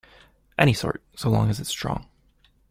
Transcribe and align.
Any 0.57 0.73
sort, 0.73 1.03
so 1.15 1.29
long 1.29 1.51
as 1.51 1.59
it's 1.59 1.69
strong. 1.69 2.07